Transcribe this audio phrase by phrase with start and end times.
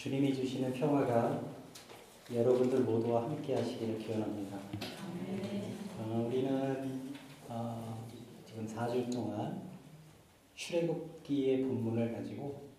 [0.00, 1.42] 주님이 주시는 평화가
[2.34, 4.56] 여러분들 모두와 함께 하시기를 기원합니다.
[5.98, 7.12] 어, 우리는
[7.46, 8.02] 어,
[8.46, 9.60] 지금 4주 동안
[10.54, 12.70] 출애굽기의 본문을 가지고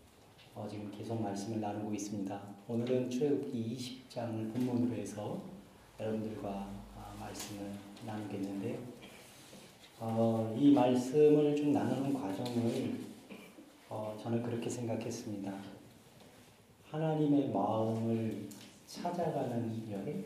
[0.56, 2.42] 어, 지금 계속 말씀을 나누고 있습니다.
[2.68, 5.44] 오늘은 출애굽기 20장을 본문으로 해서
[6.00, 6.50] 여러분들과
[6.96, 7.72] 어, 말씀을
[8.04, 8.80] 나누겠는데요.
[10.00, 12.96] 어, 이 말씀을 좀 나누는 과정을
[13.90, 15.71] 어, 저는 그렇게 생각했습니다.
[16.92, 18.50] 하나님의 마음을
[18.86, 20.24] 찾아가는 열,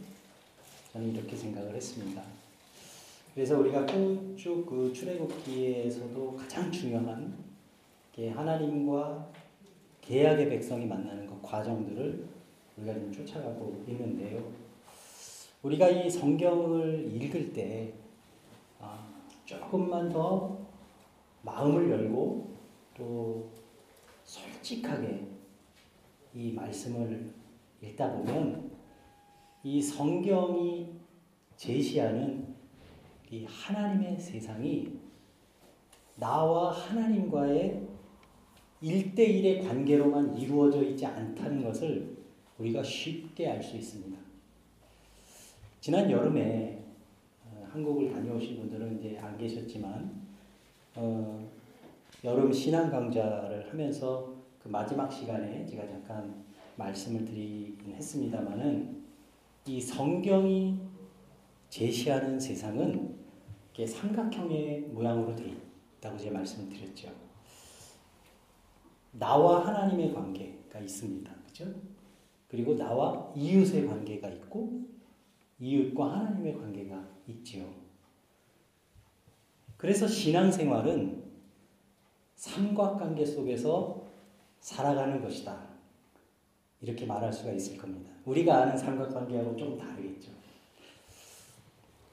[0.91, 2.23] 저는 이렇게 생각을 했습니다.
[3.35, 7.37] 그래서 우리가 쭉 그 출애굽기에서도 가장 중요한
[8.11, 9.29] 게 하나님과
[10.01, 12.25] 계약의 백성이 만나는 그 과정들을
[12.77, 14.43] 우리가 좀 쫓아가고 있는데요.
[15.61, 17.93] 우리가 이 성경을 읽을 때
[18.79, 19.07] 아,
[19.45, 20.57] 조금만 더
[21.43, 22.49] 마음을 열고
[22.97, 23.49] 또
[24.23, 25.34] 솔직하게
[26.35, 27.33] 이 말씀을
[27.81, 28.71] 읽다 보면
[29.63, 30.91] 이 성경이
[31.55, 32.53] 제시하는
[33.31, 34.99] 이 하나님의 세상이
[36.17, 37.87] 나와 하나님과의
[38.81, 42.15] 일대일의 관계로만 이루어져 있지 않다는 것을
[42.59, 44.17] 우리가 쉽게 알 수 있습니다.
[45.79, 46.83] 지난 여름에
[47.43, 50.11] 어, 한국을 다녀오신 분들은 이제 안 계셨지만
[50.95, 51.49] 어,
[52.23, 54.34] 여름 신앙 강좌를 하면서
[54.65, 56.43] 그 마지막 시간에 제가 잠깐
[56.75, 59.05] 말씀을 드리긴 했습니다만은
[59.67, 60.81] 이 성경이
[61.69, 63.15] 제시하는 세상은
[63.77, 65.53] 삼각형의 모양으로 되어
[65.99, 67.11] 있다고 제가 말씀을 드렸죠.
[69.11, 71.31] 나와 하나님의 관계가 있습니다.
[71.45, 71.71] 그죠?
[72.47, 74.81] 그리고 나와 이웃의 관계가 있고
[75.59, 77.71] 이웃과 하나님의 관계가 있지요.
[79.77, 81.23] 그래서 신앙생활은
[82.33, 84.04] 삼각관계 속에서
[84.65, 85.55] 살아가는 것이다.
[86.81, 88.09] 이렇게 말할 수가 있을 겁니다.
[88.25, 90.31] 우리가 아는 삼각관계하고 좀 다르겠죠.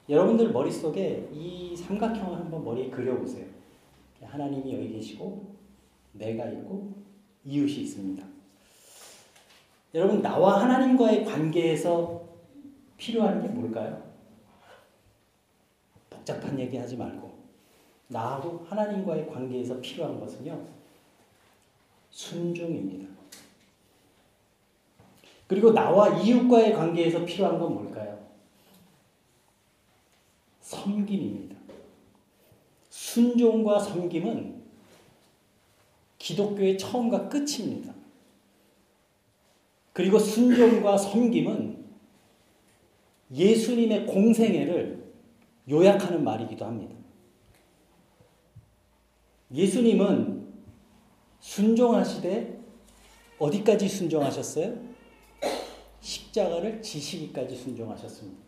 [0.07, 3.47] 여러분들 머릿속에 이 삼각형을 한번 머리에 그려보세요.
[4.21, 5.55] 하나님이 여기 계시고,
[6.11, 6.93] 내가 있고,
[7.43, 8.23] 이웃이 있습니다.
[9.95, 12.23] 여러분, 나와 하나님과의 관계에서
[12.97, 14.13] 필요한 게 뭘까요?
[16.11, 17.31] 복잡한 얘기 하지 말고,
[18.09, 20.82] 나하고 하나님과의 관계에서 필요한 것은요,
[22.13, 23.11] 순종입니다.
[25.47, 28.23] 그리고 나와 이웃과의 관계에서 필요한 건 뭘까요?
[30.61, 31.55] 섬김입니다.
[32.89, 34.63] 순종과 섬김은
[36.19, 37.93] 기독교의 처음과 끝입니다.
[39.91, 41.83] 그리고 순종과 섬김은
[43.31, 45.03] 예수님의 공생애를
[45.69, 46.95] 요약하는 말이기도 합니다.
[49.51, 50.32] 예수님은
[51.43, 52.57] 순종하시되
[53.37, 54.75] 어디까지 순종하셨어요?
[55.99, 58.41] 십자가를 지시기까지 순종하셨습니다.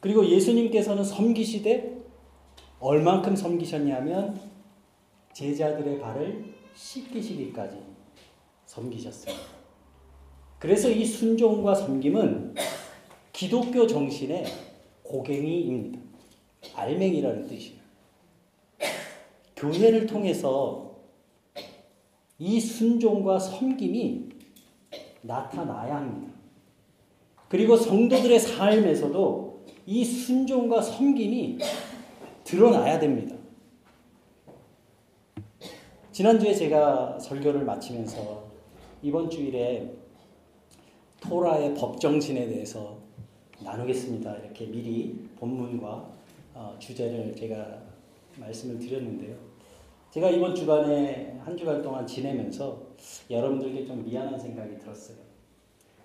[0.00, 2.04] 그리고 예수님께서는 섬기시되
[2.80, 4.38] 얼만큼 섬기셨냐면
[5.32, 7.78] 제자들의 발을 씻기시기까지
[8.66, 9.42] 섬기셨습니다.
[10.58, 12.54] 그래서 이 순종과 섬김은
[13.32, 14.44] 기독교 정신의
[15.02, 15.98] 고갱이입니다.
[16.74, 17.80] 알맹이라는 뜻이에요.
[19.56, 20.93] 교회를 통해서
[22.38, 24.28] 이 순종과 섬김이
[25.22, 26.32] 나타나야 합니다.
[27.48, 31.58] 그리고 성도들의 삶에서도 이 순종과 섬김이
[32.44, 33.36] 드러나야 됩니다.
[36.12, 38.44] 지난주에 제가 설교를 마치면서
[39.02, 39.92] 이번 주일에
[41.20, 42.98] 토라의 법정신에 대해서
[43.60, 44.36] 나누겠습니다.
[44.36, 46.08] 이렇게 미리 본문과
[46.54, 47.82] 어, 주제를 제가
[48.38, 49.36] 말씀을 드렸는데요.
[50.14, 52.80] 제가 이번 주간에 한 주간 동안 지내면서
[53.28, 55.16] 여러분들께 좀 미안한 생각이 들었어요.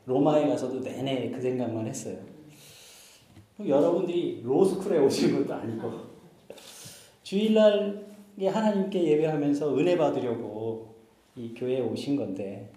[0.07, 2.17] 로마에 가서도 내내 그 생각만 했어요.
[3.59, 5.91] 여러분들이 로스쿨에 오신 것도 아니고
[7.21, 8.03] 주일날
[8.41, 10.95] 하나님께 예배하면서 은혜 받으려고
[11.35, 12.71] 이 교회에 오신 건데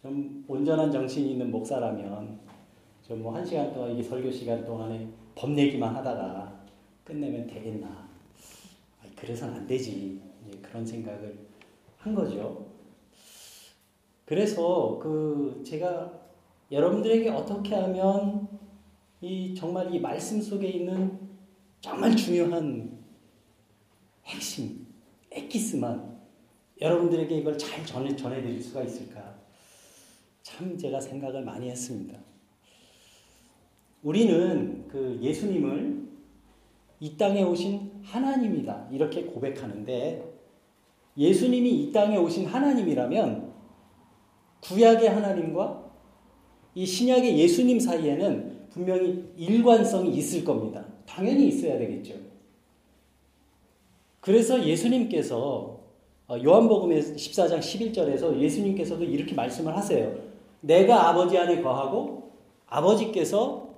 [0.00, 2.38] 좀 온전한 정신이 있는 목사라면
[3.06, 6.64] 좀 뭐 한 시간 동안 이 설교 시간 동안에 법 얘기만 하다가
[7.04, 8.08] 끝내면 되겠나?
[9.14, 10.26] 그래서는 안 되지.
[10.62, 11.46] 그런 생각을
[11.98, 12.66] 한 거죠.
[14.24, 16.12] 그래서 그 제가
[16.70, 18.48] 여러분들에게 어떻게 하면
[19.20, 21.18] 이 정말 이 말씀 속에 있는
[21.80, 22.98] 정말 중요한
[24.24, 24.86] 핵심,
[25.30, 26.18] 에키스만
[26.80, 29.38] 여러분들에게 이걸 잘 전해, 전해드릴 수가 있을까?
[30.42, 32.18] 참 제가 생각을 많이 했습니다.
[34.02, 36.08] 우리는 그 예수님을
[37.00, 38.88] 이 땅에 오신 하나님이다.
[38.92, 40.27] 이렇게 고백하는데
[41.18, 43.52] 예수님이 이 땅에 오신 하나님이라면
[44.60, 45.84] 구약의 하나님과
[46.74, 50.84] 이 신약의 예수님 사이에는 분명히 일관성이 있을 겁니다.
[51.06, 52.14] 당연히 있어야 되겠죠.
[54.20, 55.78] 그래서 예수님께서
[56.28, 60.14] 어, 요한복음의 14장 11절에서 예수님께서도 이렇게 말씀을 하세요.
[60.60, 62.32] 내가 아버지 안에 거하고
[62.66, 63.74] 아버지께서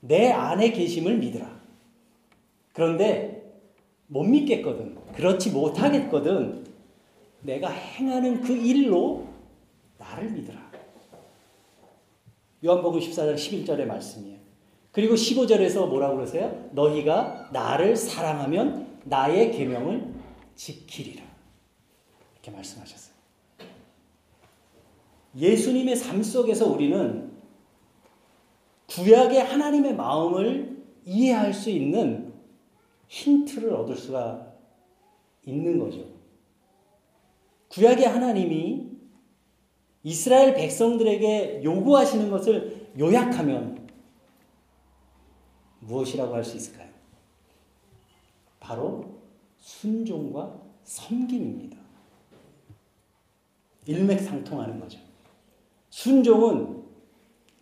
[0.00, 1.60] 내 안에 계심을 믿으라.
[2.72, 3.52] 그런데
[4.06, 4.96] 못 믿겠거든.
[5.14, 6.61] 그렇지 못하겠거든.
[7.42, 9.26] 내가 행하는 그 일로
[9.98, 10.72] 나를 믿으라.
[12.64, 14.38] 요한복음 14장 11절의 말씀이에요.
[14.92, 16.68] 그리고 15절에서 뭐라고 그러세요?
[16.72, 20.12] 너희가 나를 사랑하면 나의 계명을
[20.54, 21.24] 지키리라.
[22.34, 23.12] 이렇게 말씀하셨어요.
[25.36, 27.32] 예수님의 삶 속에서 우리는
[28.88, 32.34] 구약의 하나님의 마음을 이해할 수 있는
[33.08, 34.52] 힌트를 얻을 수가
[35.46, 36.11] 있는 거죠.
[37.72, 38.86] 구약의 하나님이
[40.02, 43.88] 이스라엘 백성들에게 요구하시는 것을 요약하면
[45.80, 46.88] 무엇이라고 할 수 있을까요?
[48.60, 49.22] 바로
[49.58, 51.78] 순종과 섬김입니다.
[53.86, 54.98] 일맥상통하는 거죠.
[55.90, 56.82] 순종은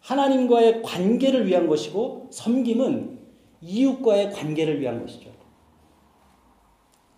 [0.01, 3.21] 하나님과의 관계를 위한 것이고 섬김은
[3.61, 5.31] 이웃과의 관계를 위한 것이죠.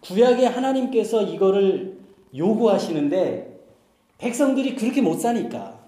[0.02, 1.91] 구약의 하나님께서 이거를
[2.36, 3.60] 요구하시는데
[4.18, 5.82] 백성들이 그렇게 못 사니까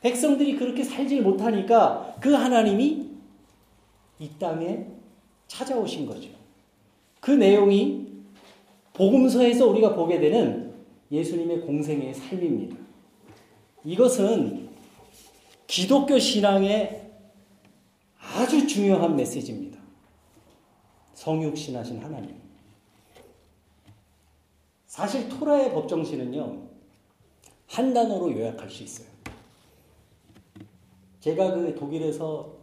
[0.00, 3.08] 백성들이 그렇게 살질 못하니까 그 하나님이
[4.20, 4.86] 이 땅에
[5.46, 6.30] 찾아오신 거죠.
[7.20, 8.06] 그 내용이
[8.92, 10.74] 복음서에서 우리가 보게 되는
[11.10, 12.76] 예수님의 공생의 삶입니다.
[13.84, 14.68] 이것은
[15.66, 17.10] 기독교 신앙의
[18.18, 19.78] 아주 중요한 메시지입니다.
[21.14, 22.47] 성육신하신 하나님.
[24.98, 26.60] 사실 토라의 법정신은요,
[27.68, 29.06] 한 단어로 요약할 수 있어요.
[31.20, 32.56] 제가 그 독일에서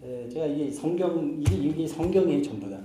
[0.00, 2.78] 제가 이게 성경 이게, 이게 성경이 전부다.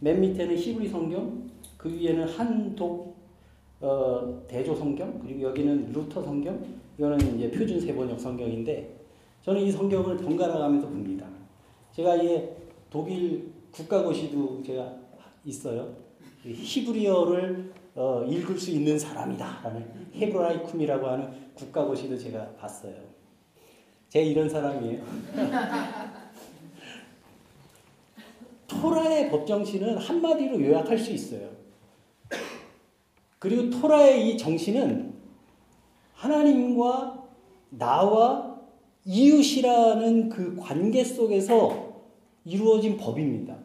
[0.00, 3.14] 맨 밑에는 히브리 성경, 그 위에는 한독
[3.80, 6.60] 어, 대조 성경, 그리고 여기는 루터 성경,
[6.98, 8.96] 이거는 이제 표준 새번역 성경인데
[9.42, 11.24] 저는 이 성경을 번갈아 가면서 봅니다.
[11.92, 12.48] 제가 이
[12.90, 14.92] 독일 국가고시도 제가
[15.44, 15.94] 있어요.
[16.42, 22.94] 히브리어를 어, 읽을 수 있는 사람이다라는 Hebraicum이라고 하는 국가고시도 제가 봤어요.
[24.08, 25.02] 제 이런 사람이에요.
[28.66, 31.48] 토라의 법정신은 한마디로 요약할 수 있어요.
[33.38, 35.14] 그리고 토라의 이 정신은
[36.14, 37.22] 하나님과
[37.70, 38.58] 나와
[39.04, 42.02] 이웃이라는 그 관계 속에서
[42.44, 43.56] 이루어진 법입니다.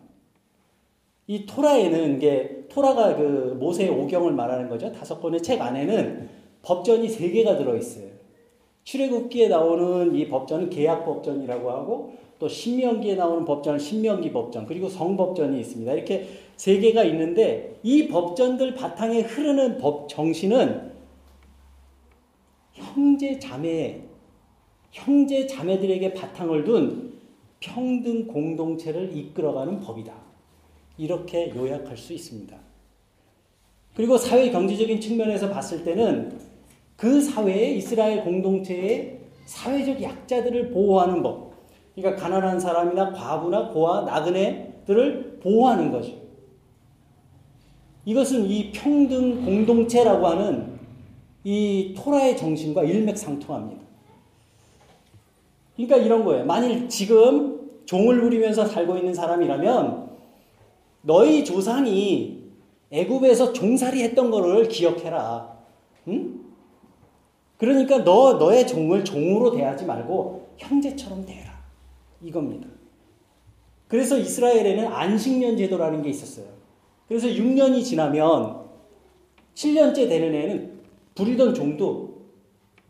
[1.27, 4.91] 이 토라에는 이게 토라가 그 모세의 오경을 말하는 거죠.
[4.91, 6.29] 다섯 권의 책 안에는
[6.61, 8.09] 법전이 세 개가 들어 있어요.
[8.83, 15.59] 출애굽기에 나오는 이 법전은 계약 법전이라고 하고 또 신명기에 나오는 법전은 신명기 법전 그리고 성법전이
[15.59, 15.91] 있습니다.
[15.93, 20.91] 이렇게 세 개가 있는데 이 법전들 바탕에 흐르는 법 정신은
[22.73, 24.01] 형제 자매
[24.91, 27.19] 형제 자매들에게 바탕을 둔
[27.59, 30.28] 평등 공동체를 이끌어가는 법이다.
[30.99, 32.55] 이렇게 요약할 수 있습니다.
[33.95, 36.37] 그리고 사회 경제적인 측면에서 봤을 때는
[36.97, 41.53] 그 사회의 이스라엘 공동체의 사회적 약자들을 보호하는 법.
[41.95, 46.13] 그러니까 가난한 사람이나 과부나 고아, 나그네들을 보호하는 거죠.
[48.03, 50.79] 이것은 이 평등 공동체라고 하는
[51.45, 53.81] 이 토라의 정신과 일맥상통합니다.
[55.77, 56.45] 그러니까 이런 거예요.
[56.45, 60.08] 만일 지금 종을 부리면서 살고 있는 사람이라면
[61.01, 62.49] 너희 조상이
[62.91, 65.57] 애굽에서 종살이 했던 거를 기억해라.
[66.07, 66.39] 응?
[67.57, 71.59] 그러니까 너 너의 종을 종으로 대하지 말고 형제처럼 대해라.
[72.21, 72.67] 이겁니다.
[73.87, 76.45] 그래서 이스라엘에는 안식년 제도라는 게 있었어요.
[77.07, 78.69] 그래서 6년이 지나면
[79.55, 80.79] 7년째 되는 애는
[81.15, 82.27] 부리던 종도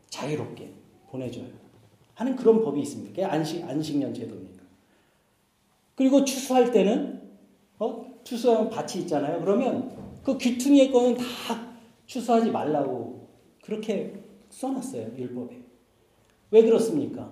[0.09, 0.71] 자유롭게
[1.09, 1.47] 보내줘요.
[2.13, 3.11] 하는 그런 법이 있습니다.
[3.11, 4.61] 그게 안식, 안식년 제도입니다.
[5.95, 7.18] 그리고 추수할 때는 어?
[8.29, 9.39] 추수하면 밭이 있잖아요.
[9.41, 9.91] 그러면
[10.24, 11.24] 그 귀퉁이의 거는 다
[12.05, 13.27] 추수하지 말라고
[13.63, 14.13] 그렇게
[14.50, 15.17] 써놨어요.
[15.17, 15.59] 율법에.
[16.51, 17.31] 왜 그렇습니까?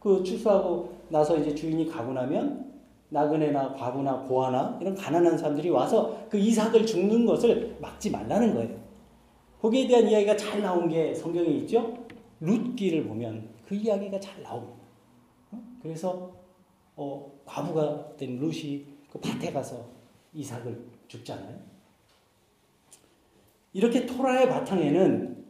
[0.00, 2.72] 그 추수하고 나서 이제 주인이 가고 나면
[3.10, 8.82] 나그네나 과부나 고아나 이런 가난한 사람들이 와서 그 이삭을 죽는 것을 막지 말라는 거예요.
[9.60, 11.98] 거기에 대한 이야기가 잘 나온 게 성경에 있죠?
[12.40, 14.82] 룻기를 보면 그 이야기가 잘 나옵니다.
[15.52, 15.62] 어?
[15.80, 16.32] 그래서
[16.96, 20.01] 어, 과부가 된 룻이 그 밭에 가서
[20.34, 21.60] 이삭을 죽잖아요.
[23.72, 25.44] 이렇게 토라의 바탕에는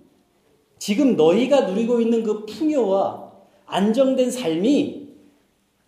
[0.78, 3.32] 지금 너희가 누리고 있는 그 풍요와
[3.66, 5.02] 안정된 삶이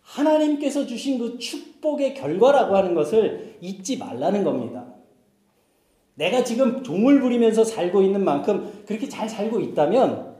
[0.03, 4.87] 하나님께서 주신 그 축복의 결과라고 하는 것을 잊지 말라는 겁니다.
[6.15, 10.37] 내가 지금 종을 부리면서 살고 있는 만큼 그렇게 잘 살고 있다면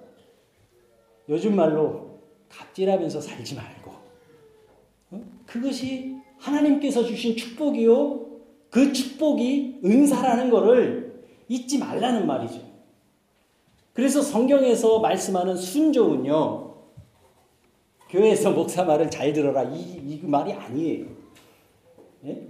[1.29, 3.93] 요즘 말로 갑질하면서 살지 말고
[5.47, 8.24] 그것이 하나님께서 주신 축복이요
[8.75, 12.61] 그 축복이 은사라는 것을 잊지 말라는 말이죠.
[13.93, 16.75] 그래서 성경에서 말씀하는 순종은요
[18.11, 21.07] 교회에서 목사 말을 잘 들어라 이, 이 말이 아니에요.
[22.25, 22.49] 예?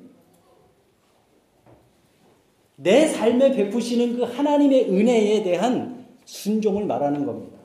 [2.76, 7.58] 내 삶에 베푸시는 그 하나님의 은혜에 대한 순종을 말하는 겁니다.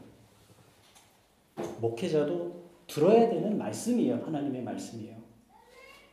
[1.80, 4.22] 목회자도 들어야 되는 말씀이에요.
[4.25, 5.16] 하나님의 말씀이에요.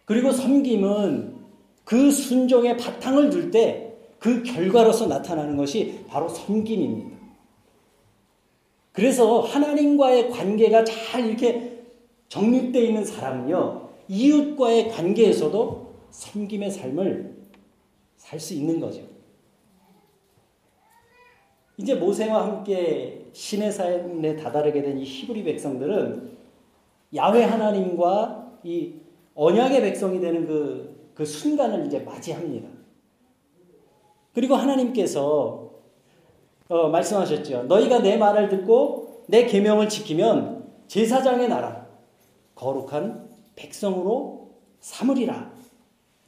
[0.04, 1.35] 그리고 섬김은
[1.86, 3.86] 그 순종의 바탕을 둘 때
[4.18, 7.16] 그 결과로서 나타나는 것이 바로 섬김입니다.
[8.92, 11.84] 그래서 하나님과의 관계가 잘 이렇게
[12.28, 17.36] 정립되어 있는 사람은요, 이웃과의 관계에서도 섬김의 삶을
[18.16, 19.02] 살 수 있는 거죠.
[21.76, 26.30] 이제 모세와 함께 신의 삶에 다다르게 된 이 히브리 백성들은
[27.14, 28.94] 야훼 하나님과 이
[29.34, 32.68] 언약의 백성이 되는 그, 그 순간을 이제 맞이합니다.
[34.34, 35.70] 그리고 하나님께서
[36.68, 37.64] 어, 말씀하셨죠.
[37.64, 41.86] 너희가 내 말을 듣고 내 계명을 지키면 제사장의 나라
[42.54, 45.52] 거룩한 백성으로 삼으리라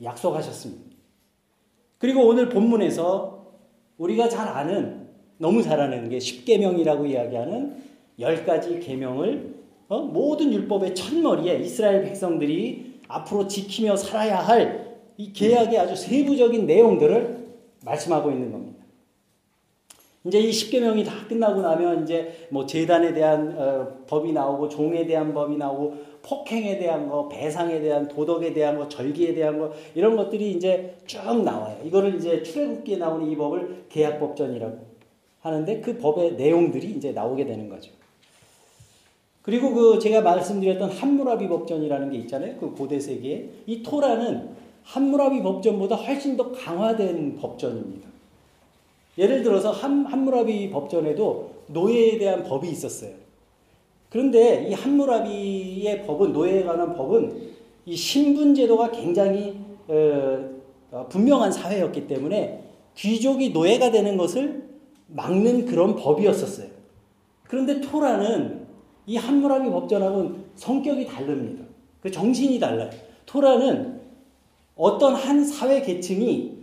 [0.02, 0.96] 약속하셨습니다.
[1.98, 3.46] 그리고 오늘 본문에서
[3.98, 7.82] 우리가 잘 아는 너무 잘 아는 게 십계명이라고 이야기하는
[8.20, 9.54] 열 가지 계명을
[9.88, 10.00] 어?
[10.00, 14.88] 모든 율법의 첫머리에 이스라엘 백성들이 앞으로 지키며 살아야 할
[15.18, 17.48] 이 계약의 아주 세부적인 내용들을
[17.84, 18.78] 말씀하고 있는 겁니다.
[20.24, 25.34] 이제 이 십계명이 다 끝나고 나면 이제 뭐 재단에 대한 어, 법이 나오고 종에 대한
[25.34, 30.52] 법이 나오고 폭행에 대한 거, 배상에 대한 도덕에 대한 거, 절기에 대한 거 이런 것들이
[30.52, 31.78] 이제 쭉 나와요.
[31.84, 34.78] 이거를 이제 출애굽기에 나오는 이 법을 계약법전이라고
[35.40, 37.90] 하는데 그 법의 내용들이 이제 나오게 되는 거죠.
[39.48, 42.56] 그리고 그 제가 말씀드렸던 함무라비 법전이라는 게 있잖아요.
[42.60, 44.50] 그 고대 세계에 이 토라는
[44.82, 48.06] 함무라비 법전보다 훨씬 더 강화된 법전입니다.
[49.16, 53.12] 예를 들어서 함, 함무라비 법전에도 노예에 대한 법이 있었어요.
[54.10, 57.48] 그런데 이 함무라비의 법은 노예에 관한 법은
[57.86, 60.46] 이 신분 제도가 굉장히 어,
[60.90, 62.64] 어, 분명한 사회였기 때문에
[62.96, 64.68] 귀족이 노예가 되는 것을
[65.06, 66.68] 막는 그런 법이었었어요.
[67.44, 68.67] 그런데 토라는
[69.08, 71.64] 이 함무라비 법전하고는 성격이 다릅니다.
[72.02, 72.90] 그 정신이 달라요.
[73.24, 74.02] 토라는
[74.76, 76.58] 어떤 한 사회 계층이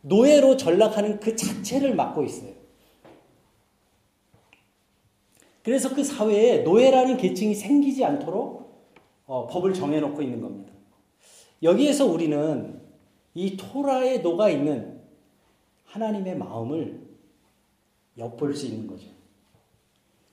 [0.00, 2.52] 노예로 전락하는 그 자체를 막고 있어요.
[5.62, 8.88] 그래서 그 사회에 노예라는 계층이 생기지 않도록
[9.26, 10.72] 어, 법을 정해놓고 있는 겁니다.
[11.62, 12.80] 여기에서 우리는
[13.34, 15.02] 이 토라에 녹아 있는
[15.84, 16.98] 하나님의 마음을
[18.16, 19.19] 엿볼 수 있는 거죠.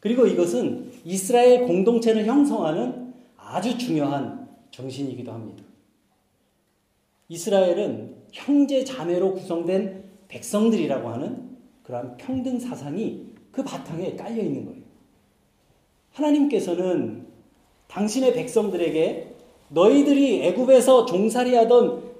[0.07, 5.65] 그리고 이것은 이스라엘 공동체를 형성하는 아주 중요한 정신이기도 합니다.
[7.27, 14.81] 이스라엘은 형제 자매로 구성된 백성들이라고 하는 그러한 평등 사상이 그 바탕에 깔려 있는 거예요.
[16.13, 17.27] 하나님께서는
[17.89, 19.35] 당신의 백성들에게
[19.67, 22.11] 너희들이 애굽에서 종살이하던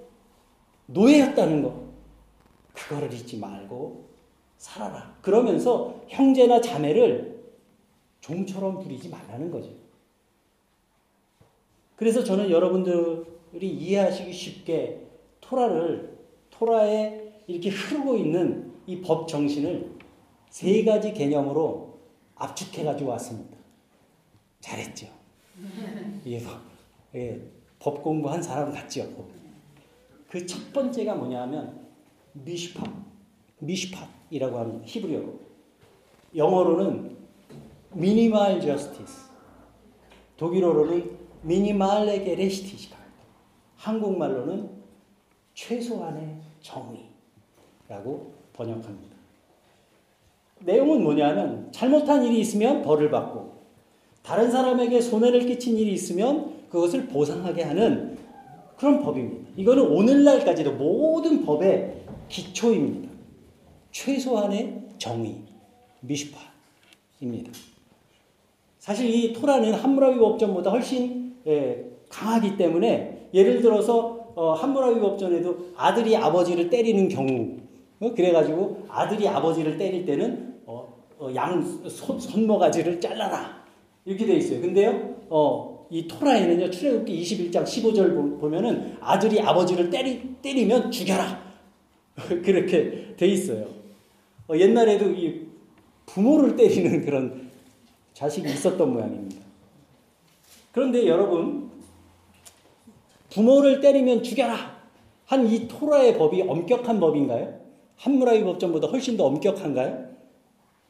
[0.88, 1.74] 노예였다는 것
[2.74, 4.08] 그거를 잊지 말고
[4.58, 5.16] 살아라.
[5.22, 7.37] 그러면서 형제나 자매를
[8.28, 9.70] 종처럼 부리지 말라는 거죠.
[11.96, 15.08] 그래서 저는 여러분들이 이해하시기 쉽게
[15.40, 16.18] 토라를
[16.50, 19.98] 토라에 이렇게 흐르고 있는 이 법 정신을
[20.50, 22.00] 세 가지 개념으로
[22.36, 23.58] 압축해 가지고 왔습니다.
[24.60, 25.08] 잘했죠.
[26.28, 26.42] 예,
[27.16, 27.42] 예,
[27.80, 29.08] 법 공부한 사람 같죠.
[30.30, 31.88] 그 첫 번째가 뭐냐면
[32.34, 32.86] 미슈팟,
[33.60, 35.40] 미슈팟이라고 하는 히브리어로
[36.36, 37.17] 영어로는
[37.98, 39.28] 미니멀 저스티스,
[40.38, 42.96] 독일어로는 미니말레 게레시티시카,
[43.76, 44.70] 한국말로는
[45.56, 49.18] 최소한의 정의라고 번역합니다.
[50.60, 53.58] 내용은 뭐냐면 잘못한 일이 있으면 벌을 받고
[54.22, 58.18] 다른 사람에게 손해를 끼친 일이 있으면 그것을 보상하게 하는
[58.78, 59.50] 그런 법입니다.
[59.56, 63.10] 이거는 오늘날까지도 모든 법의 기초입니다.
[63.92, 65.42] 최소한의 정의,
[66.02, 67.52] 미슈파입니다.
[68.88, 76.16] 사실 이 토라는 함무라비 법전보다 훨씬 예, 강하기 때문에 예를 들어서 어, 함무라비 법전에도 아들이
[76.16, 77.58] 아버지를 때리는 경우
[78.00, 83.62] 어, 그래가지고 아들이 아버지를 때릴 때는 어, 어, 양 손, 손모가지를 잘라라
[84.06, 84.62] 이렇게 돼 있어요.
[84.62, 91.26] 근데요, 어, 이 토라에는요 출애굽기 21장 15절 보면은 아들이 아버지를 때리 때리면 죽여라
[92.16, 93.68] 그렇게 돼 있어요.
[94.48, 95.46] 어, 옛날에도 이
[96.06, 97.47] 부모를 때리는 그런
[98.18, 99.46] 자식이 있었던 모양입니다.
[100.72, 101.70] 그런데 여러분
[103.30, 104.76] 부모를 때리면 죽여라
[105.26, 107.60] 한 이 토라의 법이 엄격한 법인가요?
[107.98, 110.08] 한무라비 법전보다 훨씬 더 엄격한가요?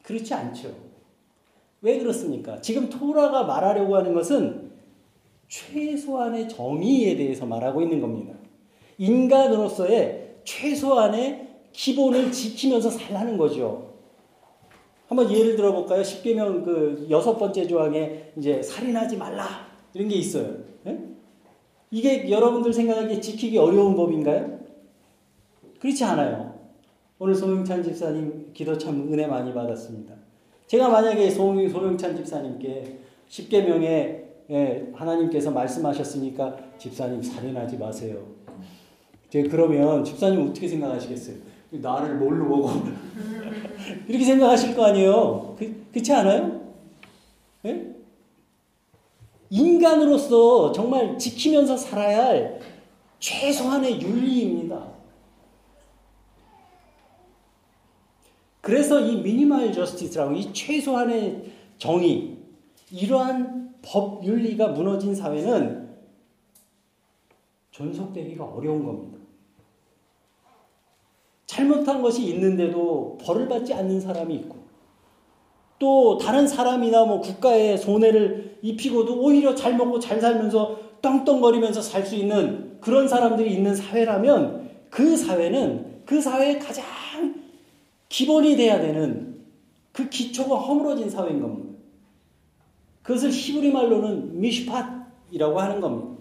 [0.02, 0.72] 그렇지 않죠.
[1.82, 2.60] 왜 그렇습니까?
[2.62, 4.70] 지금 토라가 말하려고 하는 것은
[5.48, 8.32] 최소한의 정의에 대해서 말하고 있는 겁니다.
[8.96, 13.87] 인간으로서의 최소한의 기본을 지키면서 살라는 거죠.
[15.08, 16.02] 한번 예를 들어 볼까요?
[16.04, 20.54] 십계명 그 여섯 번째 조항에 이제 살인하지 말라 이런 게 있어요.
[20.84, 20.98] 네?
[21.90, 24.58] 이게 여러분들 생각하기에 지키기 어려운 법인가요?
[25.80, 26.54] 그렇지 않아요.
[27.18, 30.14] 오늘 소영찬 집사님 기도 참 은혜 많이 받았습니다.
[30.66, 32.98] 제가 만약에 소영찬 집사님께
[33.28, 38.18] 십계명에 예, 하나님께서 말씀하셨으니까 집사님 살인하지 마세요.
[39.28, 41.36] 이제 그러면 집사님 어떻게 생각하시겠어요?
[41.70, 42.70] 나를 뭘로 보고
[44.08, 45.56] 이렇게 생각하실 거 아니에요?
[45.58, 46.60] 그, 그렇지 않아요?
[47.66, 47.94] 예?
[49.50, 52.60] 인간으로서 정말 지키면서 살아야 할
[53.18, 54.98] 최소한의 윤리입니다.
[58.60, 62.36] 그래서 이 미니멀 저스티스라고 이 최소한의 정의,
[62.90, 65.88] 이러한 법 윤리가 무너진 사회는
[67.70, 69.07] 존속되기가 어려운 겁니다.
[71.58, 74.58] 잘못한 것이 있는데도 벌을 받지 않는 사람이 있고,
[75.80, 82.14] 또 다른 사람이나 뭐 국가에 손해를 입히고도 오히려 잘 먹고 잘 살면서 떵떵거리면서 살 수
[82.14, 86.84] 있는 그런 사람들이 있는 사회라면 그 사회는 그 사회의 가장
[88.08, 89.40] 기본이 돼야 되는
[89.92, 91.76] 그 기초가 허물어진 사회인 겁니다.
[93.02, 96.18] 그것을 히브리 말로는 미슈팟이라고 하는 겁니다.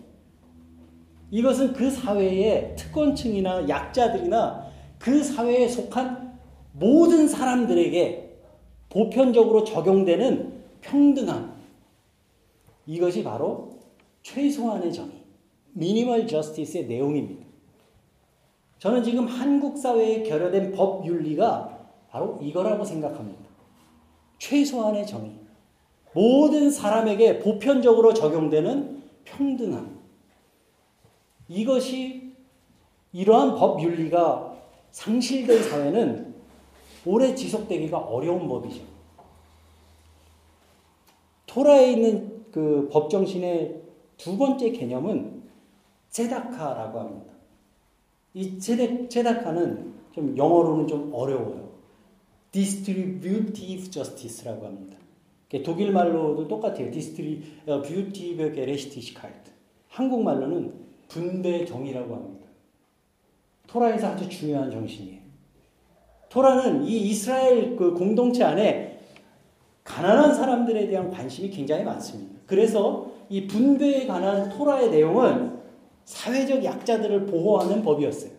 [1.30, 4.67] 이것은 그 사회의 특권층이나 약자들이나
[5.00, 6.40] 그 사회에 속한
[6.74, 8.40] 모든 사람들에게
[8.90, 11.58] 보편적으로 적용되는 평등함.
[12.86, 13.78] 이것이 바로
[14.22, 15.24] 최소한의 정의,
[15.74, 17.46] 미니멀 저스티스의 내용입니다.
[18.80, 21.78] 저는 지금 한국 사회에 결여된 법 윤리가
[22.10, 23.42] 바로 이거라고 생각합니다.
[24.40, 25.34] 최소한의 정의.
[26.14, 29.98] 모든 사람에게 보편적으로 적용되는 평등함.
[31.48, 32.34] 이것이
[33.12, 34.57] 이러한 법 윤리가
[34.92, 36.36] 상실된 사회는
[37.06, 38.82] 오래 지속되기가 어려운 법이죠.
[41.46, 43.82] 토라에 있는 그 법정신의
[44.18, 45.44] 두 번째 개념은
[46.10, 47.34] 제다카라고 합니다.
[48.34, 51.70] 이 제다카는 좀 영어로는 좀 어려워요.
[52.52, 54.98] distributive justice라고 합니다.
[55.64, 56.92] 독일 말로도 똑같아요.
[56.92, 59.52] distributive gerechtigkeit.
[59.90, 60.74] 한국말로는
[61.08, 62.37] 분배 정의라고 합니다.
[63.68, 65.20] 토라에서 아주 중요한 정신이에요.
[66.30, 69.00] 토라는 이 이스라엘 그 공동체 안에
[69.84, 72.40] 가난한 사람들에 대한 관심이 굉장히 많습니다.
[72.46, 75.58] 그래서 이 분배에 관한 토라의 내용은
[76.06, 78.32] 사회적 약자들을 보호하는 법이었어요.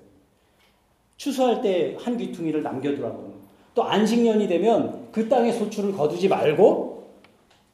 [1.17, 3.39] 추수할 때 한 귀퉁이를 남겨두라고.
[3.75, 7.07] 또 안식년이 되면 그 땅의 소출을 거두지 말고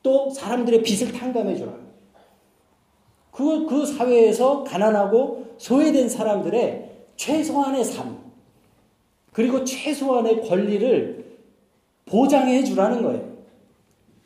[0.02, 1.72] 또 사람들의 빚을 탕감해 주라.
[3.30, 6.93] 그, 그 사회에서 가난하고 소외된 사람들의
[7.24, 8.18] 최소한의 삶,
[9.32, 11.38] 그리고 최소한의 권리를
[12.04, 13.34] 보장해 주라는 거예요.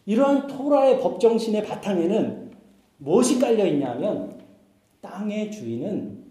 [0.05, 2.51] 이러한 토라의 법정신의 바탕에는
[2.97, 4.41] 무엇이 깔려 있냐면
[5.01, 6.25] 땅의 주인은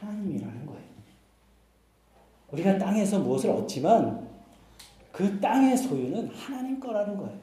[0.00, 0.84] 하나님이라는 거예요.
[2.50, 4.28] 우리가 땅에서 무엇을 얻지만
[5.12, 7.38] 그 땅의 소유는 하나님 거라는 거예요.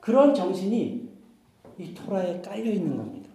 [0.00, 1.10] 그런 정신이
[1.78, 3.25] 이 토라에 깔려 있는 겁니다.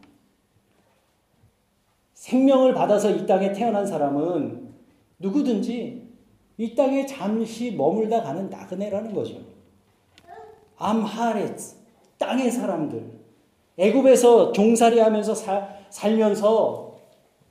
[2.21, 4.69] 생명을 받아서 이 땅에 태어난 사람은
[5.17, 6.03] 누구든지
[6.57, 9.37] 이 땅에 잠시 머물다 가는 나그네라는 거죠.
[10.77, 11.57] 암하렛
[12.19, 13.03] 땅의 사람들
[13.77, 15.33] 애굽에서 종살이하면서
[15.89, 16.95] 살면서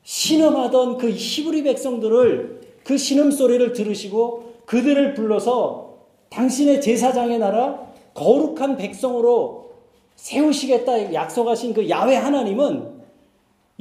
[0.04, 5.96] 신음하던 그 히브리 백성들을 그 신음 소리를 들으시고 그들을 불러서
[6.28, 9.72] 당신의 제사장의 나라 거룩한 백성으로
[10.14, 12.89] 세우시겠다 약속하신 그 야외 하나님은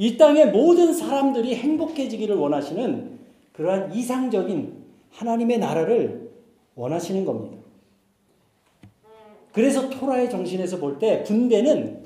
[0.00, 3.18] 이 땅의 모든 사람들이 행복해지기를 원하시는
[3.52, 6.32] 그러한 이상적인 하나님의 나라를
[6.74, 7.58] 원하시는 겁니다.
[9.52, 12.02] 그래서 토라의 정신에서 볼때 분배는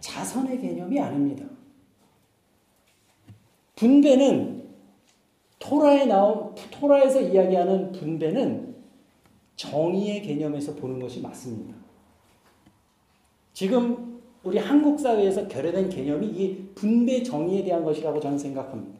[0.00, 1.46] 자선의 개념이 아닙니다.
[3.76, 4.68] 분배는
[5.58, 8.76] 토라에 나온 토라에서 이야기하는 분배는
[9.56, 11.74] 정의의 개념에서 보는 것이 맞습니다.
[13.54, 14.11] 지금
[14.44, 18.98] 우리 한국 사회에서 결여된 개념이 이 분배 정의에 대한 것이라고 저는 생각합니다.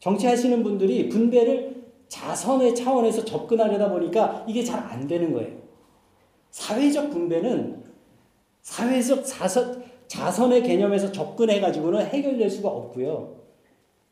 [0.00, 5.56] 정치하시는 분들이 분배를 자선의 차원에서 접근하려다 보니까 이게 잘 안 되는 거예요.
[6.50, 7.84] 사회적 분배는
[8.62, 13.36] 사회적 자선, 자선의 개념에서 접근해가지고는 해결될 수가 없고요.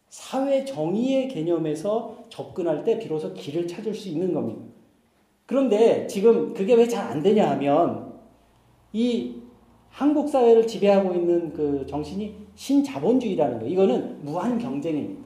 [0.09, 4.62] 사회 정의의 개념에서 접근할 때 비로소 길을 찾을 수 있는 겁니다.
[5.46, 8.12] 그런데 지금 그게 왜 잘 안 되냐 하면
[8.92, 9.38] 이
[9.90, 13.72] 한국 사회를 지배하고 있는 그 정신이 신자본주의라는 거예요.
[13.72, 15.22] 이거는 무한 경쟁입니다.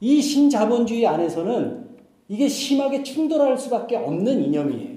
[0.00, 1.86] 이 신자본주의 안에서는
[2.28, 4.96] 이게 심하게 충돌할 수밖에 없는 이념이에요.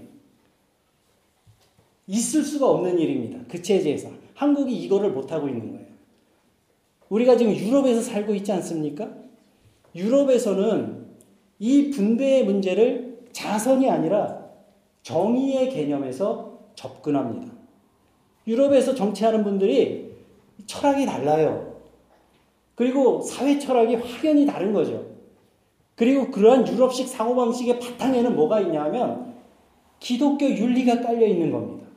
[2.07, 3.39] 있을 수가 없는 일입니다.
[3.47, 4.09] 그 체제에서.
[4.33, 5.85] 한국이 이거를 못하고 있는 거예요.
[7.09, 9.09] 우리가 지금 유럽에서 살고 있지 않습니까?
[9.95, 11.07] 유럽에서는
[11.59, 14.49] 이 분배의 문제를 자선이 아니라
[15.03, 17.58] 정의의 개념에서 접근합니다.
[18.49, 20.09] 유럽에서 정치하는 분들이
[20.65, 21.75] 철학이 달라요.
[22.73, 25.05] 그리고 사회 철학이 확연히 다른 거죠.
[25.95, 29.35] 그리고 그러한 유럽식 사고방식의 바탕에는 뭐가 있냐면
[29.99, 31.87] 기독교 윤리가 깔려 있는 겁니다.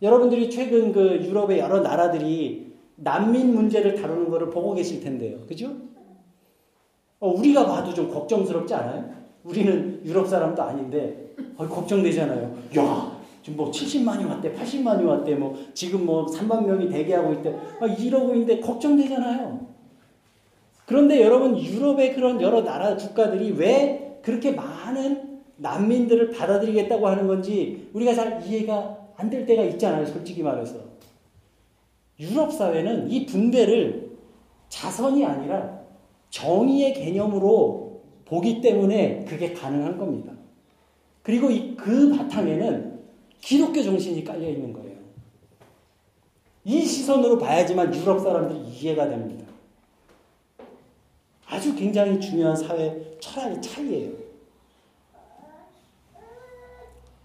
[0.00, 5.40] 여러분들이 최근 그 유럽의 여러 나라들이 난민 문제를 다루는 것을 보고 계실 텐데요.
[5.46, 5.76] 그죠?
[7.20, 9.12] 어, 우리가 봐도 좀 걱정스럽지 않아요?
[9.42, 12.56] 우리는 유럽 사람도 아닌데 어, 걱정되잖아요.
[12.78, 13.17] 야,
[13.48, 18.34] 지금 뭐 70만이 왔대, 80만이 왔대, 뭐 지금 뭐 3만 명이 대기하고 있대, 막 이러고
[18.34, 19.66] 있는데 걱정되잖아요.
[20.84, 28.14] 그런데 여러분 유럽의 그런 여러 나라 국가들이 왜 그렇게 많은 난민들을 받아들이겠다고 하는 건지 우리가
[28.14, 30.06] 잘 이해가 안 될 때가 있잖아요.
[30.06, 30.76] 솔직히 말해서.
[32.20, 34.10] 유럽 사회는 이 분배를
[34.68, 35.80] 자선이 아니라
[36.30, 40.32] 정의의 개념으로 보기 때문에 그게 가능한 겁니다.
[41.22, 42.87] 그리고 그 바탕에는
[43.40, 44.98] 기독교 정신이 깔려 있는 거예요.
[46.64, 49.46] 이 시선으로 봐야지만 유럽 사람들이 이해가 됩니다.
[51.46, 54.12] 아주 굉장히 중요한 사회 철학의 차이예요.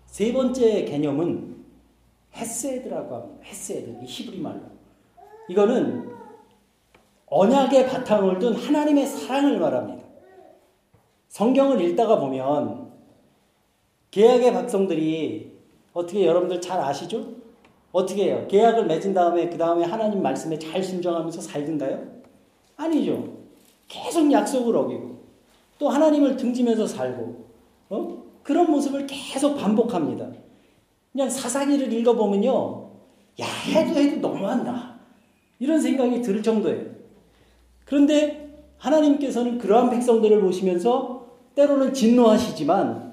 [0.05, 1.65] 세 번째 개념은
[2.35, 3.45] 헤세드라고 합니다.
[3.45, 4.61] 헤세드, 히브리 말로.
[5.49, 6.13] 이거는
[7.27, 10.03] 언약의 바탕을 둔 하나님의 사랑을 말합니다.
[11.29, 12.91] 성경을 읽다가 보면
[14.11, 15.52] 계약의 백성들이
[15.93, 17.25] 어떻게 여러분들 잘 아시죠?
[17.91, 18.45] 어떻게 해요?
[18.49, 22.03] 계약을 맺은 다음에 그 다음에 하나님 말씀에 잘 순종하면서 살든가요?
[22.75, 23.37] 아니죠.
[23.87, 25.23] 계속 약속을 어기고
[25.77, 27.45] 또 하나님을 등지면서 살고
[27.89, 28.23] 어?
[28.41, 30.31] 그런 모습을 계속 반복합니다.
[31.11, 32.89] 그냥 사사기를 읽어보면요.
[33.39, 34.99] 야 해도 해도 너무한다.
[35.59, 36.93] 이런 생각이 들 정도예요.
[37.85, 43.12] 그런데 하나님께서는 그러한 백성들을 보시면서 때로는 진노하시지만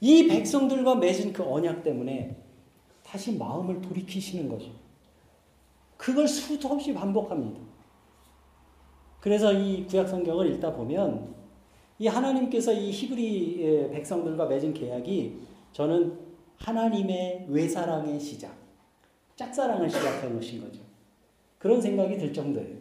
[0.00, 2.36] 이 백성들과 맺은 그 언약 때문에
[3.02, 4.70] 다시 마음을 돌이키시는 거죠.
[5.96, 7.60] 그걸 수도 없이 반복합니다.
[9.20, 11.34] 그래서 이 구약 성경을 읽다 보면
[11.98, 15.38] 이 하나님께서 이 히브리 백성들과 맺은 계약이
[15.72, 16.18] 저는
[16.56, 18.54] 하나님의 외사랑의 시작,
[19.36, 20.80] 짝사랑을 시작해 놓으신 거죠.
[21.58, 22.76] 그런 생각이 들 정도예요.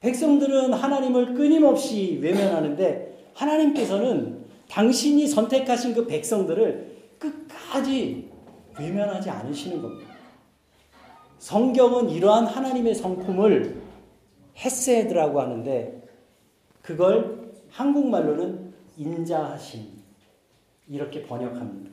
[0.00, 4.39] 백성들은 하나님을 끊임없이 외면하는데 하나님께서는
[4.70, 8.30] 당신이 선택하신 그 백성들을 끝까지
[8.78, 10.14] 외면하지 않으시는 겁니다.
[11.38, 13.82] 성경은 이러한 하나님의 성품을
[14.56, 16.08] 헤세드라고 하는데
[16.82, 19.86] 그걸 한국말로는 인자하심
[20.88, 21.90] 이렇게 번역합니다.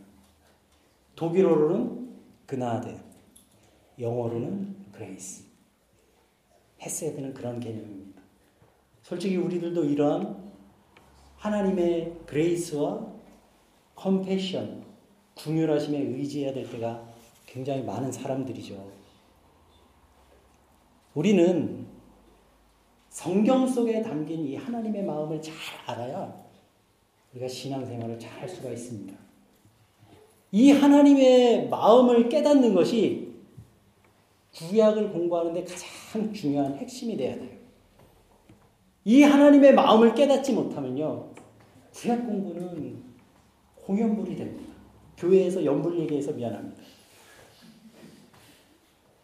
[1.16, 2.10] 독일어로는
[2.46, 3.00] Gnade,
[4.00, 5.46] 영어로는 grace.
[6.82, 8.22] 헤세드는 그런 개념입니다.
[9.02, 10.47] 솔직히 우리들도 이러한
[11.38, 13.06] 하나님의 grace와
[13.96, 14.84] compassion,
[15.36, 17.08] 궁휼하심에 의지해야 될 때가
[17.46, 18.92] 굉장히 많은 사람들이죠.
[21.14, 21.88] 우리는
[23.10, 25.56] 성경 속에 담긴 이 하나님의 마음을 잘
[25.88, 26.46] 알아야
[27.32, 29.16] 우리가 신앙생활을 잘 할 수가 있습니다.
[30.52, 33.34] 이 하나님의 마음을 깨닫는 것이
[34.54, 37.57] 구약을 공부하는데 가장 중요한 핵심이 돼야 돼요.
[39.08, 41.30] 이 하나님의 마음을 깨닫지 못하면요.
[41.94, 42.98] 구약 공부는
[43.86, 44.74] 공연불이 됩니다.
[45.16, 46.84] 교회에서 연불 얘기해서 미안합니다.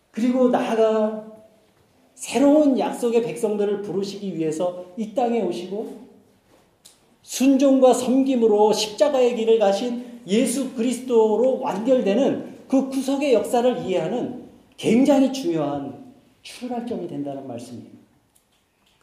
[0.09, 1.29] 그리고 나아가
[2.15, 6.03] 새로운 약속의 백성들을 부르시기 위해서 이 땅에 오시고
[7.21, 14.45] 순종과 섬김으로 십자가의 길을 가신 예수 그리스도로 완결되는 그 구속의 역사를 이해하는
[14.77, 18.02] 굉장히 중요한 출발점이 된다는 말씀입니다.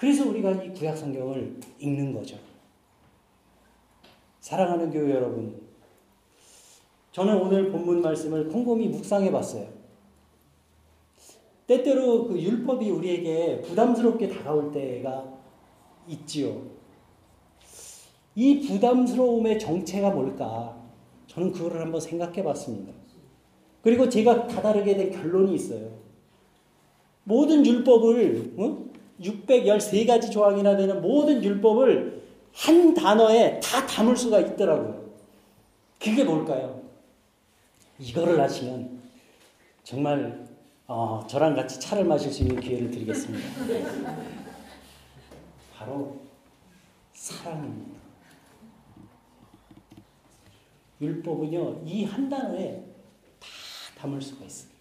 [0.00, 2.38] 그래서 우리가 이 구약 성경을 읽는 거죠.
[4.40, 5.60] 사랑하는 교회 여러분,
[7.12, 9.68] 저는 오늘 본문 말씀을 곰곰이 묵상해 봤어요.
[11.66, 15.38] 때때로 그 율법이 우리에게 부담스럽게 다가올 때가
[16.08, 16.62] 있지요.
[18.34, 20.82] 이 부담스러움의 정체가 뭘까?
[21.26, 22.90] 저는 그거를 한번 생각해 봤습니다.
[23.82, 25.90] 그리고 제가 다다르게 된 결론이 있어요.
[27.24, 28.89] 모든 율법을, 어?
[29.20, 35.10] 613가지 조항이나 되는 모든 율법을 한 단어에 다 담을 수가 있더라고요.
[35.98, 36.80] 그게 뭘까요?
[37.98, 39.00] 이거를 하시면
[39.84, 40.46] 정말
[40.86, 43.48] 어, 저랑 같이 차를 마실 수 있는 기회를 드리겠습니다.
[45.76, 46.18] 바로
[47.12, 48.00] 사랑입니다.
[51.00, 52.82] 율법은요, 이 한 단어에
[53.38, 53.46] 다
[53.96, 54.80] 담을 수가 있습니다.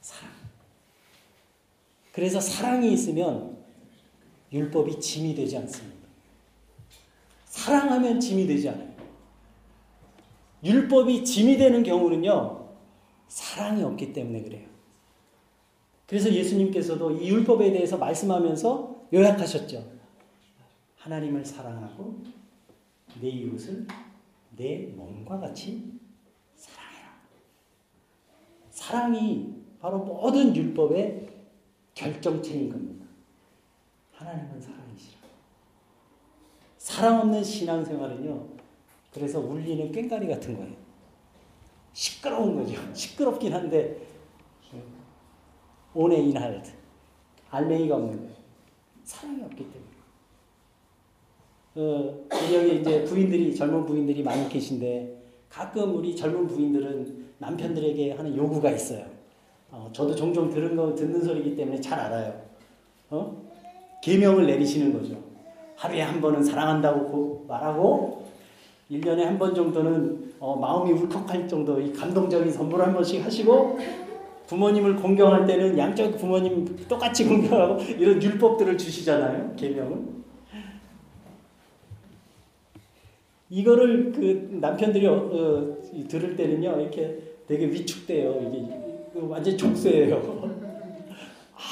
[0.00, 0.32] 사랑.
[2.12, 3.53] 그래서 사랑이 있으면
[4.54, 6.08] 율법이 짐이 되지 않습니다.
[7.44, 8.94] 사랑하면 짐이 되지 않아요.
[10.62, 12.68] 율법이 짐이 되는 경우는요,
[13.28, 14.68] 사랑이 없기 때문에 그래요.
[16.06, 19.92] 그래서 예수님께서도 이 율법에 대해서 말씀하면서 요약하셨죠.
[20.96, 22.22] 하나님을 사랑하고
[23.20, 23.86] 내 이웃을
[24.56, 25.98] 내 몸과 같이
[26.54, 27.20] 사랑해라.
[28.70, 31.28] 사랑이 바로 모든 율법의
[31.94, 33.03] 결정체인 겁니다.
[34.24, 35.18] 하나님은 사랑이시라.
[36.78, 38.46] 사랑 없는 신앙생활은요,
[39.12, 40.74] 그래서 울리는 꽹가리 같은 거예요.
[41.92, 42.80] 시끄러운 거죠.
[42.94, 43.98] 시끄럽긴 한데,
[45.94, 46.72] 오네 인할드.
[47.50, 48.34] 알맹이가 없는 거예요.
[49.04, 49.94] 사랑이 없기 때문에.
[51.76, 58.70] 어, 여기 이제 부인들이, 젊은 부인들이 많이 계신데, 가끔 우리 젊은 부인들은 남편들에게 하는 요구가
[58.70, 59.06] 있어요.
[59.70, 62.44] 어, 저도 종종 들은 거, 듣는 소리이기 때문에 잘 알아요.
[63.10, 63.43] 어?
[64.08, 65.16] 계명을 내리시는 거죠.
[65.76, 68.22] 하루에 한 번은 사랑한다고 말하고
[68.90, 73.78] 1년에 한 번 정도는 어, 마음이 울컥할 정도 이 감동적인 선물 한 번씩 하시고
[74.46, 79.56] 부모님을 공경할 때는 양쪽 부모님 똑같이 공경하고 이런 율법들을 주시잖아요.
[79.56, 80.14] 계명은.
[83.48, 85.76] 이거를 그 남편들이 어, 어,
[86.08, 88.52] 들을 때는요 이렇게 되게 위축돼요.
[88.52, 90.63] 이게 완전 족쇄예요.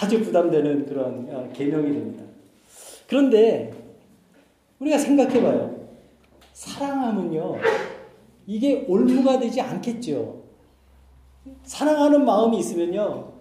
[0.00, 2.24] 아주 부담되는 그런 어, 계명이 됩니다.
[3.08, 3.72] 그런데
[4.78, 5.82] 우리가 생각해봐요.
[6.52, 7.56] 사랑하면요,
[8.46, 10.42] 이게 올무가 되지 않겠죠.
[11.64, 13.32] 사랑하는 마음이 있으면요,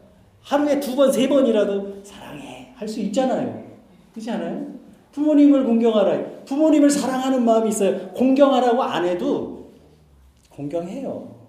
[0.41, 3.63] 하루에 두 번, 세 번이라도 사랑해 할 수 있잖아요.
[4.11, 4.65] 그렇지 않아요?
[5.11, 6.43] 부모님을 공경하라.
[6.45, 8.09] 부모님을 사랑하는 마음이 있어요.
[8.09, 9.71] 공경하라고 안 해도
[10.49, 11.40] 공경해요.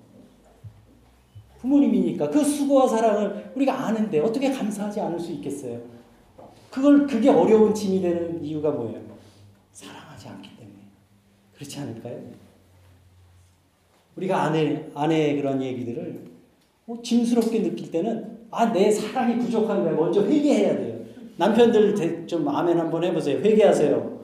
[1.62, 5.80] 부모님이니까 그 수고와 사랑을 우리가 아는데 어떻게 감사하지 않을 수 있겠어요?
[6.70, 9.00] 그걸 그게 어려운 짐이 되는 이유가 뭐예요?
[9.72, 10.76] 사랑하지 않기 때문에.
[11.54, 12.20] 그렇지 않을까요?
[14.16, 16.32] 우리가 아내 아내의 그런 얘기들을
[16.86, 19.94] 어, 짐스럽게 느낄 때는 아 내 사랑이 부족한 거야.
[19.94, 21.00] 먼저 회개해야 돼요.
[21.36, 23.38] 남편들 좀 아멘 한번 해보세요.
[23.38, 24.20] 회개하세요.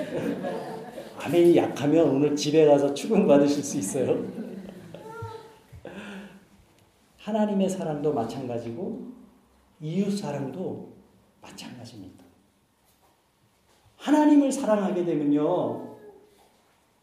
[1.18, 4.49] 아멘이 약하면 오늘 집에 가서 축은 받으실 수 있어요.
[7.24, 9.08] 하나님의 사랑도 마찬가지고
[9.80, 10.92] 이웃 사랑도
[11.42, 12.24] 마찬가지입니다.
[13.96, 15.96] 하나님을 사랑하게 되면요.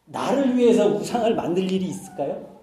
[0.06, 2.58] 나를 위해서 우상을 만들 일이 있을까요?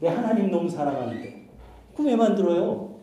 [0.00, 1.48] 왜 하나님 너무 사랑하는데.
[1.94, 3.00] 그럼 왜 만들어요?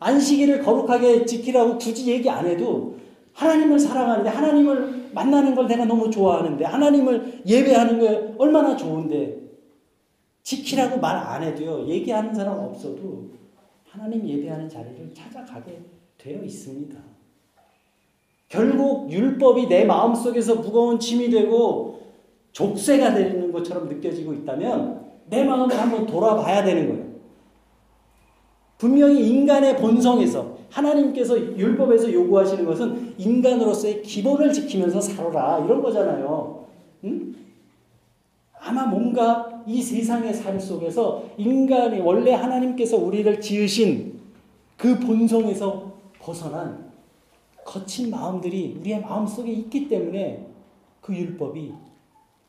[0.00, 2.96] 안식일을 거룩하게 지키라고 굳이 얘기 안 해도
[3.32, 9.47] 하나님을 사랑하는데 하나님을 만나는 걸 내가 너무 좋아하는데 하나님을 예배하는 게 얼마나 좋은데
[10.48, 13.28] 지키라고 말 안 해도요 얘기하는 사람 없어도
[13.86, 15.82] 하나님 예배하는 자리를 찾아가게
[16.16, 16.98] 되어 있습니다.
[18.48, 22.00] 결국 율법이 내 마음속에서 무거운 짐이 되고
[22.52, 27.08] 족쇄가 되는 것처럼 느껴지고 있다면 내 마음을 한번 돌아봐야 되는 거예요.
[28.78, 36.64] 분명히 인간의 본성에서 하나님께서 율법에서 요구하시는 것은 인간으로서의 기본을 지키면서 살아라 이런 거잖아요.
[37.04, 37.34] 응?
[38.68, 44.20] 아마 뭔가 이 세상의 삶 속에서 인간이 원래 하나님께서 우리를 지으신
[44.76, 46.92] 그 본성에서 벗어난
[47.64, 50.46] 거친 마음들이 우리의 마음 속에 있기 때문에
[51.00, 51.72] 그 율법이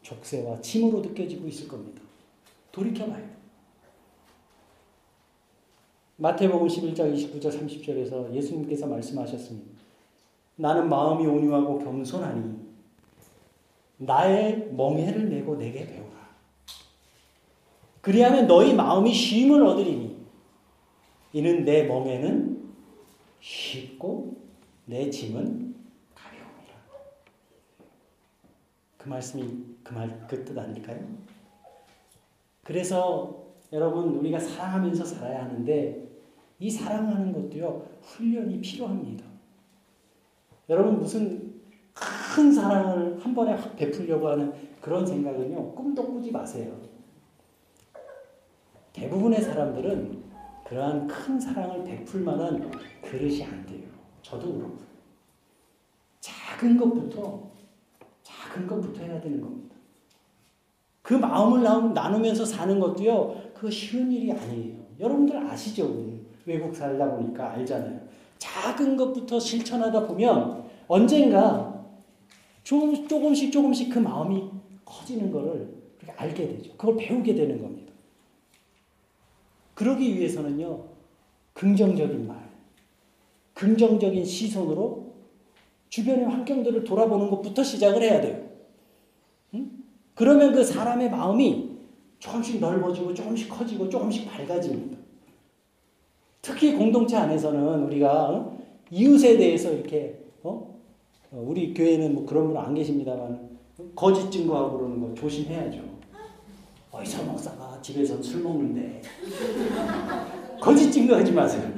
[0.01, 2.01] 족쇄와 침으로 느껴지고 있을 겁니다.
[2.73, 3.29] 돌이켜봐야 돼.
[6.17, 9.71] 마태복음 11장 29절 30절에서 예수님께서 말씀하셨습니다.
[10.57, 12.68] 나는 마음이 온유하고 겸손하니
[13.99, 16.09] 나의 멍해를 메고 내게 배우라.
[18.01, 20.17] 그리하면 너희 마음이 쉼을 얻으리니
[21.33, 22.73] 이는 내 멍에는
[23.41, 24.37] 쉽고
[24.85, 25.75] 내 짐은
[26.15, 26.73] 가벼움이라.
[28.97, 29.43] 그 말씀이
[29.83, 30.99] 그 말 그 뜻 아닐까요?
[32.63, 36.07] 그래서 여러분 우리가 사랑하면서 살아야 하는데
[36.59, 39.25] 이 사랑하는 것도요 훈련이 필요합니다.
[40.69, 41.48] 여러분 무슨
[42.35, 46.71] 큰 사랑을 한 번에 확 베풀려고 하는 그런 생각은요 꿈도 꾸지 마세요.
[48.93, 50.23] 대부분의 사람들은
[50.65, 53.87] 그러한 큰 사랑을 베풀 만한 그릇이 안 돼요.
[54.21, 54.77] 저도 그렇고
[56.19, 57.49] 작은 것부터
[58.23, 59.75] 작은 것부터 해야 되는 겁니다.
[61.01, 64.77] 그 마음을 나누면서 사는 것도요, 그거 쉬운 일이 아니에요.
[64.99, 65.89] 여러분들 아시죠?
[66.45, 67.99] 외국 살다 보니까 알잖아요.
[68.37, 71.78] 작은 것부터 실천하다 보면 언젠가
[72.69, 74.47] 조금, 조금씩 조금씩 그 마음이
[74.85, 75.73] 커지는 것을
[76.15, 76.71] 알게 되죠.
[76.77, 77.91] 그걸 배우게 되는 겁니다.
[79.73, 80.85] 그러기 위해서는요,
[81.53, 82.47] 긍정적인 말,
[83.55, 85.13] 긍정적인 시선으로
[85.89, 88.47] 주변의 환경들을 돌아보는 것부터 시작을 해야 돼요.
[89.55, 89.71] 응?
[90.13, 91.71] 그러면 그 사람의 마음이
[92.19, 94.95] 조금씩 넓어지고 조금씩 커지고 조금씩 밝아집니다.
[96.43, 98.59] 특히 공동체 안에서는 우리가 어?
[98.91, 100.68] 이웃에 대해서 이렇게 어?
[101.31, 103.49] 어 우리 교회는 뭐 그런 분 안 계십니다만
[103.95, 105.79] 거짓 증거하고 그러는 거 조심해야죠.
[106.91, 109.01] 어디서 목사가 집에서 술 먹는데
[110.59, 111.69] 거짓 증거하지 마세요.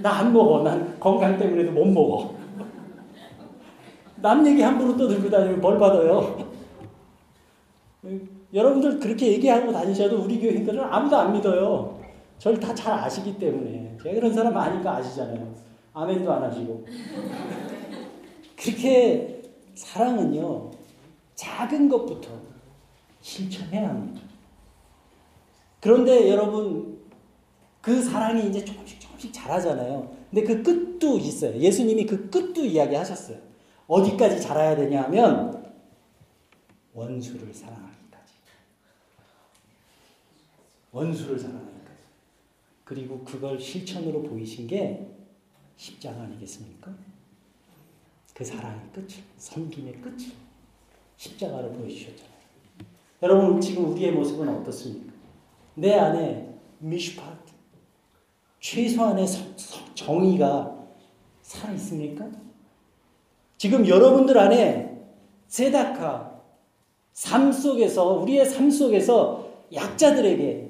[0.00, 0.62] 나 안 먹어.
[0.62, 2.34] 난 건강 때문에도 못 먹어.
[4.20, 6.46] 남 얘기 함부로 떠들고 다니면 벌 받아요.
[8.52, 11.98] 여러분들 그렇게 얘기하고 다니셔도 우리 교인들은 아무도 안 믿어요.
[12.38, 13.96] 저를 다 잘 아시기 때문에.
[14.02, 15.52] 제가 그런 사람 아니까 아시잖아요.
[15.94, 16.84] 아멘도 안 하시고.
[18.58, 19.42] 그렇게
[19.74, 20.72] 사랑은요,
[21.36, 22.28] 작은 것부터
[23.20, 24.22] 실천해야 합니다.
[25.80, 27.00] 그런데 여러분,
[27.80, 30.16] 그 사랑이 이제 조금씩 조금씩 자라잖아요.
[30.30, 31.56] 근데 그 끝도 있어요.
[31.56, 33.38] 예수님이 그 끝도 이야기하셨어요.
[33.86, 35.72] 어디까지 자라야 되냐 하면,
[36.92, 38.34] 원수를 사랑하기까지.
[40.90, 41.78] 원수를 사랑하기까지.
[42.84, 45.08] 그리고 그걸 실천으로 보이신 게
[45.76, 46.92] 십자가 아니겠습니까?
[48.38, 50.30] 그 사랑의 끝을, 섬김의 끝을
[51.16, 52.38] 십자가로 보여주셨잖아요.
[53.24, 55.12] 여러분, 지금 우리의 모습은 어떻습니까?
[55.74, 57.52] 내 안에 미슈파트,
[58.60, 59.26] 최소한의
[59.96, 60.72] 정의가
[61.42, 62.28] 살아있습니까?
[63.56, 65.04] 지금 여러분들 안에
[65.48, 66.40] 세다카,
[67.12, 70.68] 삶 속에서 우리의 삶 속에서 약자들에게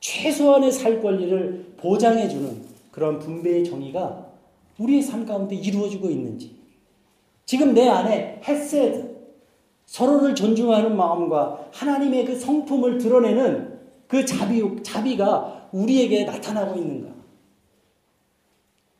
[0.00, 4.31] 최소한의 살 권리를 보장해 주는 그런 분배의 정의가
[4.78, 6.56] 우리의 삶 가운데 이루어지고 있는지
[7.44, 9.12] 지금 내 안에 헤세드
[9.86, 17.12] 서로를 존중하는 마음과 하나님의 그 성품을 드러내는 그 자비 자비가 우리에게 나타나고 있는가?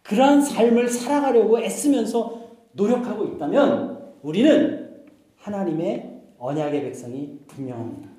[0.02, 2.40] 그러한 삶을 살아가려고 애쓰면서
[2.72, 5.04] 노력하고 있다면 우리는
[5.36, 8.10] 하나님의 언약의 백성이 분명합니다.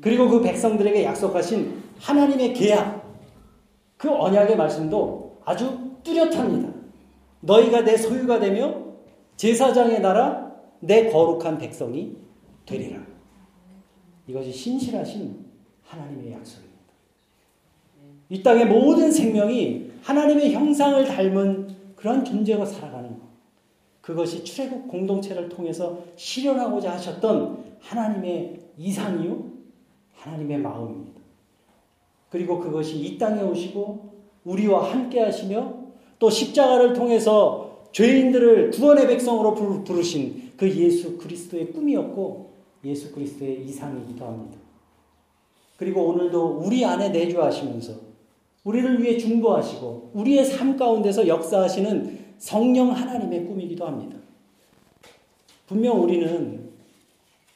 [0.00, 3.04] 그리고 그 백성들에게 약속하신 하나님의 계약,
[3.96, 6.72] 그 언약의 말씀도 아주 뚜렷합니다.
[7.40, 8.86] 너희가 내 소유가 되며
[9.36, 12.16] 제사장의 나라, 내 거룩한 백성이
[12.64, 13.00] 되리라.
[14.26, 15.44] 이것이 신실하신
[15.82, 16.76] 하나님의 약속입니다.
[18.28, 23.26] 이 땅의 모든 생명이 하나님의 형상을 닮은 그런 존재로 살아가는 것.
[24.00, 29.50] 그것이 출애굽 공동체를 통해서 실현하고자 하셨던 하나님의 이상이요
[30.14, 31.20] 하나님의 마음입니다.
[32.30, 34.14] 그리고 그것이 이 땅에 오시고
[34.44, 35.75] 우리와 함께 하시며
[36.18, 42.50] 또 십자가를 통해서 죄인들을 구원의 백성으로 부르신 그 예수 그리스도의 꿈이었고
[42.84, 44.58] 예수 그리스도의 이상이기도 합니다.
[45.76, 47.94] 그리고 오늘도 우리 안에 내주하시면서
[48.64, 54.18] 우리를 위해 중보하시고 우리의 삶 가운데서 역사하시는 성령 하나님의 꿈이기도 합니다.
[55.66, 56.70] 분명 우리는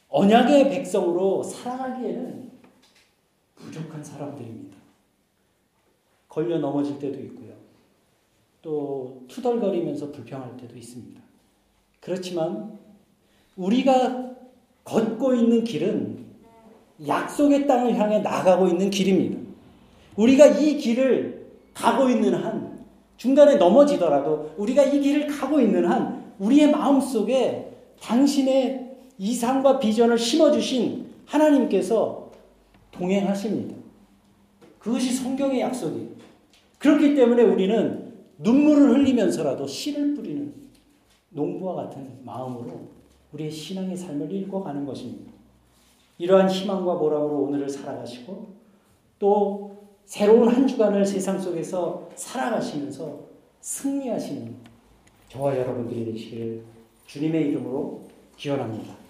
[0.09, 2.51] 언약의 백성으로 살아가기에는
[3.55, 4.77] 부족한 사람들입니다.
[6.27, 7.51] 걸려 넘어질 때도 있고요.
[8.61, 11.19] 또 투덜거리면서 불평할 때도 있습니다.
[11.99, 12.77] 그렇지만
[13.55, 14.31] 우리가
[14.83, 16.25] 걷고 있는 길은
[17.07, 19.39] 약속의 땅을 향해 나가고 있는 길입니다.
[20.15, 22.79] 우리가 이 길을 가고 있는 한
[23.17, 31.05] 중간에 넘어지더라도 우리가 이 길을 가고 있는 한 우리의 마음 속에 당신의 이상과 비전을 심어주신
[31.25, 32.31] 하나님께서
[32.91, 33.75] 동행하십니다.
[34.79, 36.09] 그것이 성경의 약속이에요.
[36.79, 38.00] 그렇기 때문에 우리는
[38.41, 40.53] 눈물을 흘리면서라도 씨를 뿌리는
[41.29, 42.89] 농부와 같은 마음으로
[43.31, 45.31] 우리의 신앙의 삶을 읽어가는 것입니다.
[46.17, 48.47] 이러한 희망과 보람으로 오늘을 살아가시고
[49.19, 49.71] 또
[50.05, 53.21] 새로운 한 주간을 세상 속에서 살아가시면서
[53.61, 54.55] 승리하시는
[55.29, 56.63] 저와 여러분들이 되시기를
[57.05, 58.01] 주님의 이름으로
[58.35, 59.00] 기원합니다.